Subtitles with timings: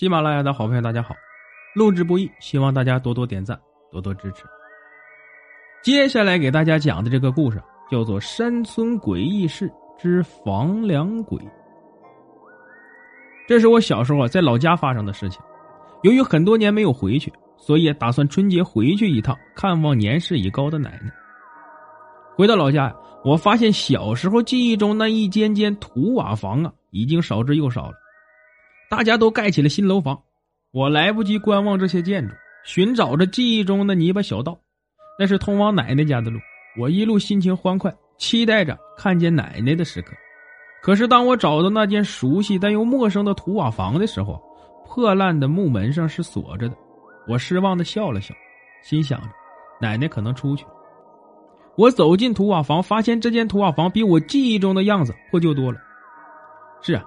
[0.00, 1.14] 喜马拉雅的好朋友，大家好！
[1.74, 3.60] 录制不易，希望大家多多点赞，
[3.92, 4.44] 多多支持。
[5.82, 11.38] 接下来给大家讲的这个故事叫做《山村诡异事之房梁鬼》。
[13.46, 15.38] 这是我小时候在老家发生的事情。
[16.02, 21.12] 由于很多年没有回去，所以打算春节回去一趟，看望年事已高的奶奶。
[22.36, 27.92] 回到老家呀，我发现小时候记忆中那一间间土瓦房啊，已经少之又少了。
[28.90, 30.20] 大家都盖起了新楼房，
[30.72, 34.58] 我来不及观望这些建筑，寻找着记忆中的泥巴小道，
[35.16, 36.40] 那是通往奶奶家的路。
[36.76, 40.12] 我一路心情欢快，期待着看见奶奶的时刻。
[40.82, 44.42] 可是当我找到那间熟悉但又陌生的土瓦房的时候，
[44.84, 46.74] 破烂的木门上是锁着的。
[47.28, 48.34] 我失望的笑了笑，
[48.82, 49.28] 心想着
[49.80, 50.70] 奶奶可能出去了。
[51.76, 55.78] 我走进土瓦房，发现这间土瓦房比我记忆中的样子破旧多了。
[56.82, 57.04] 是啊，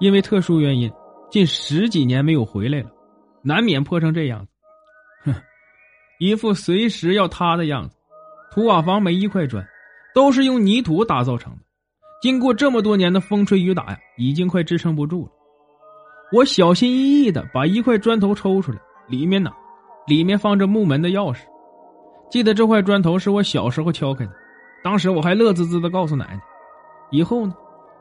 [0.00, 0.92] 因为特殊原因。
[1.32, 2.90] 近十几年没有回来了，
[3.40, 4.52] 难免破成这样子。
[5.24, 5.34] 哼，
[6.18, 7.96] 一副随时要塌的样子。
[8.50, 9.66] 土瓦房每一块砖
[10.14, 11.60] 都是用泥土打造成的，
[12.20, 15.32] 经过这么多年的风吹雨打呀，已经快支撑不住了。
[16.34, 19.50] 我小心翼翼的把一块砖头抽出来，里面呢，
[20.06, 21.38] 里面放着木门的钥匙。
[22.30, 24.32] 记得这块砖头是我小时候敲开的，
[24.84, 26.40] 当时我还乐滋滋的告诉奶奶，
[27.10, 27.54] 以后呢，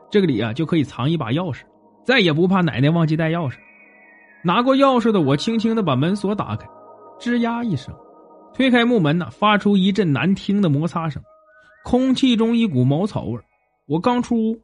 [0.09, 1.61] 这个里啊就可以藏一把钥匙。
[2.03, 3.55] 再也不怕奶奶忘记带钥匙。
[4.44, 6.67] 拿过钥匙的我，轻轻的把门锁打开，
[7.19, 7.94] 吱呀一声，
[8.55, 11.22] 推开木门呢，发出一阵难听的摩擦声，
[11.83, 13.39] 空气中一股茅草味
[13.88, 14.59] 我刚出屋，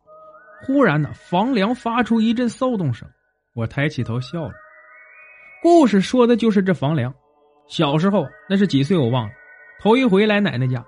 [0.65, 3.07] 忽然呢，房梁发出一阵骚动声，
[3.53, 4.53] 我抬起头笑了。
[5.61, 7.13] 故事说的就是这房梁。
[7.67, 9.31] 小时候那是几岁我忘了，
[9.79, 10.83] 头一回来奶奶家，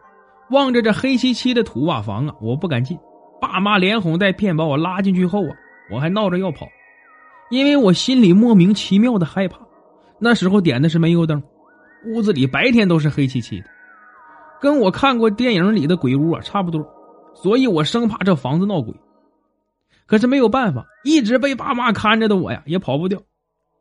[0.49, 2.97] 望着这黑漆漆的土瓦房啊，我不敢进，
[3.39, 5.55] 爸妈连哄带骗把我拉进去后啊。
[5.91, 6.67] 我还闹着要跑，
[7.49, 9.59] 因为我心里莫名其妙的害怕。
[10.19, 11.41] 那时候点的是煤油灯，
[12.05, 13.65] 屋子里白天都是黑漆漆的，
[14.61, 16.85] 跟我看过电影里的鬼屋啊差不多，
[17.33, 18.93] 所以我生怕这房子闹鬼。
[20.05, 23.21] 可是没有办法，一直被爸妈看着的我呀也跑不掉。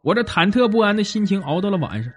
[0.03, 2.13] 我这忐忑不安的心情熬到了晚上，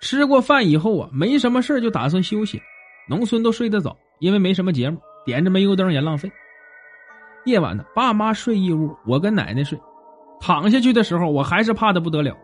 [0.00, 2.60] 吃过饭以后啊没什么事就打算休息。
[3.08, 6.30] 农村都睡得早，因为没什么节目，点着煤油灯也浪费。
[7.44, 9.78] 夜晚呢，爸妈睡一屋，我跟奶奶睡。
[10.40, 12.36] 躺下去的时候，我还是怕的不得了。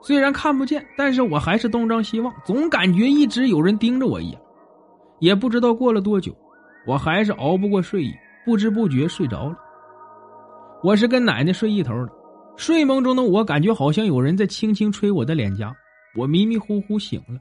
[0.00, 4.40] 虽然看不见，但是我还是东张西望，总感觉一直有人盯着我一样。
[5.20, 6.34] 也不知道过了多久，
[6.86, 8.12] 我还是熬不过睡意，
[8.44, 9.56] 不知不觉睡着了。
[10.82, 12.12] 我是跟奶奶睡一头的，
[12.56, 15.72] 睡梦中的我感觉好像有人在轻轻吹我的脸颊。
[16.16, 17.38] 我迷迷糊糊醒了，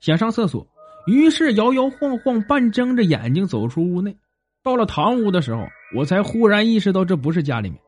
[0.00, 0.64] 想上厕所，
[1.06, 4.16] 于是摇摇晃晃，半睁着眼睛走出屋内。
[4.64, 5.62] 到了堂屋的时候，
[5.94, 7.78] 我才忽然意识到这不是家里面。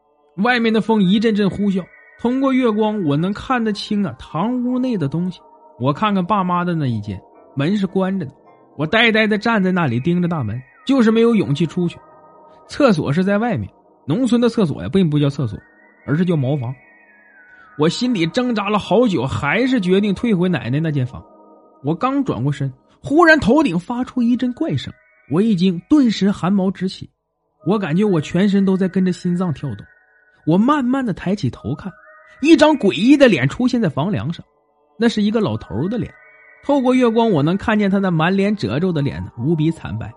[0.44, 1.82] 外面的风一阵阵呼啸，
[2.20, 5.41] 通过月光，我能看得清啊堂屋内的东西。
[5.81, 7.19] 我看看爸妈的那一间，
[7.54, 8.32] 门是关着的。
[8.76, 11.98] 我呆呆的站在那里盯着大门，就是没有勇气出去。
[12.69, 13.66] 厕所是在外面，
[14.06, 15.59] 农村的厕所呀，并不叫厕所，
[16.06, 16.75] 而是叫茅房。
[17.78, 21.25] 我心里挣扎了好久，还是决定退回奶奶那间房。
[21.82, 22.70] 我刚转过身，
[23.03, 24.92] 忽然头顶发出一阵怪声。
[25.31, 27.10] 我一惊，顿时汗毛直起，
[27.66, 29.84] 我感觉我全身都在跟着心脏跳动。
[30.47, 31.92] 我慢慢的抬起头看，
[32.41, 34.44] 一张诡异的脸出现在房梁上，
[34.97, 36.12] 那是一个老头的脸。
[36.65, 40.12] 透过月光，我能看见他那满脸褶皱的脸呢，无比惨白。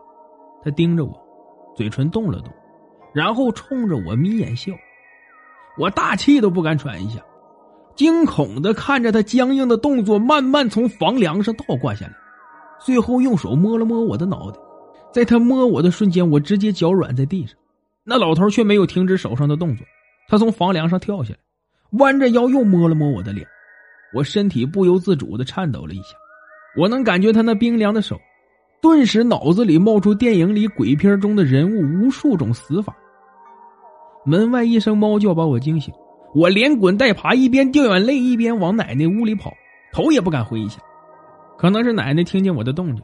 [0.64, 1.20] 他盯着我，
[1.76, 2.54] 嘴唇动了动，
[3.14, 4.72] 然后冲着我眯眼笑。
[5.78, 7.20] 我大气都不敢喘一下，
[7.96, 12.14] 惊恐的看着他僵硬的动作慢慢从房梁上倒挂下来，
[12.80, 14.60] 最后用手摸了摸我的脑袋。
[15.12, 17.56] 在他摸我的瞬间，我直接脚软在地上。
[18.04, 19.86] 那老头却没有停止手上的动作，
[20.28, 21.40] 他从房梁上跳下来，
[22.00, 23.46] 弯着腰又摸了摸我的脸。
[24.14, 26.16] 我身体不由自主的颤抖了一下，
[26.76, 28.20] 我能感觉他那冰凉的手，
[28.82, 32.96] 顿时脑子里冒出电影里鬼片中的人物无数种死法。
[34.26, 35.94] 门外一声猫叫把我惊醒，
[36.34, 39.54] 我连滚带爬，一边掉眼泪一边往奶奶屋里跑，
[39.92, 40.80] 头也不敢回一下。
[41.58, 43.04] 可能是奶奶听见我的动静，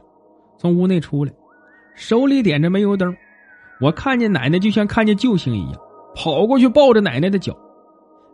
[0.58, 1.32] 从屋内出来。
[1.96, 3.16] 手里点着煤油灯，
[3.80, 5.80] 我看见奶奶就像看见救星一样，
[6.14, 7.56] 跑过去抱着奶奶的脚。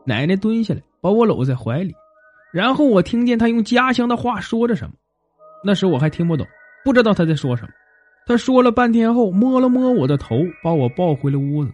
[0.04, 1.94] 奶奶蹲下来，把我搂在怀里，
[2.52, 4.94] 然后我听见她用家乡的话说着什么，
[5.64, 6.44] 那时我还听不懂，
[6.84, 7.68] 不知道她在说什么。
[8.26, 11.70] 她说了半天后，摸了摸我的头，把我抱回了屋子。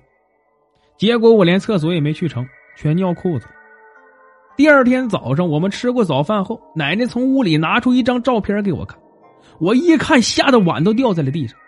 [0.99, 2.47] 结果我连厕所也没去成，
[2.77, 3.53] 全尿裤子了。
[4.57, 8.99] 第二天早上，我们吃过早饭后，奶奶从屋里拿出一张照片给我看，
[9.59, 11.59] 我一看，吓得碗都掉在了地上。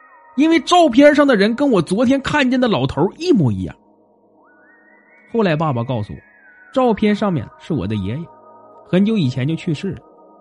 [0.40, 3.76] 因为照片上的人跟我昨天看见的老头一模一样。
[5.31, 6.19] 后来爸爸告诉我，
[6.72, 8.25] 照片上面是我的爷爷，
[8.88, 9.98] 很久以前就去世了。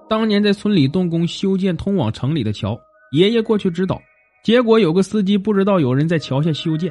[0.07, 2.79] 当年在村里动工修建通往城里的桥，
[3.11, 4.01] 爷爷过去指导，
[4.41, 6.89] 结果有个司机不知道有人在桥下修建，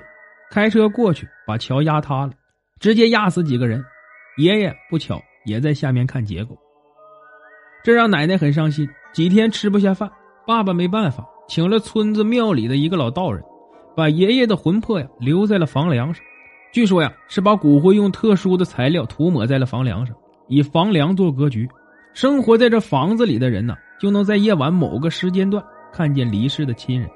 [0.50, 2.32] 开车过去把桥压塌了，
[2.78, 3.82] 直接压死几个人。
[4.36, 6.54] 爷爷不巧也在下面看结果，
[7.82, 10.10] 这让奶奶很伤心，几天吃不下饭。
[10.46, 13.42] 爸爸没办法，请了村子庙里的一个老道人，
[13.96, 16.22] 把爷爷的魂魄呀留在了房梁上。
[16.70, 20.14] 据说呀，是把骨灰用特殊的材料涂抹在了房梁上，
[20.46, 21.66] 以房梁做格局。
[22.12, 27.08] 生活在这房子里的人呢，就能在夜晚某个时间段看见离世的亲人。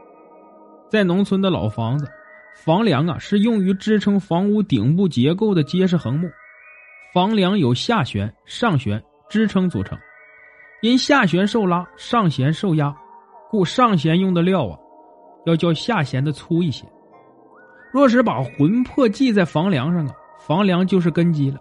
[0.88, 2.06] 在农村的老房子，
[2.55, 6.31] 房梁啊是用于支撑房屋顶部结构的结实横木。
[7.12, 9.99] 房梁有下旋、上旋支撑组成，
[10.81, 12.94] 因下旋受拉，上弦受压，
[13.53, 14.79] 故上弦用的料啊，
[15.45, 16.87] 要较下弦的粗一些。
[17.93, 21.61] 若是把魂魄系在房梁上啊，房梁就是根基了，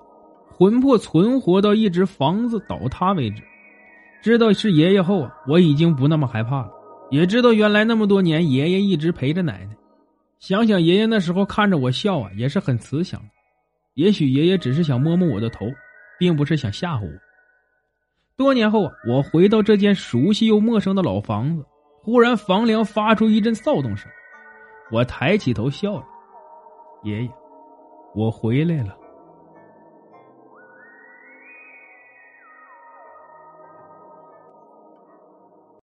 [0.49, 3.43] 魂魄存活到一直房子倒塌为止。
[4.23, 6.71] 知道是爷爷后啊，我已经不那么害怕了，
[7.09, 9.75] 也知道原来那么多年爷爷一直陪着奶奶。
[10.39, 13.21] 想想爷爷那时候看着我笑啊，也是很慈祥。
[13.95, 15.65] 也许爷爷只是想摸摸我的头，
[16.17, 17.11] 并不是想吓唬我。
[18.37, 21.65] 多年后啊，我回到这间熟悉又陌生的老房子，
[22.03, 24.09] 忽然房梁发出一阵躁动声，
[24.91, 26.05] 我抬起头笑了。
[27.03, 27.31] 爷爷，
[28.15, 28.97] 我回来了。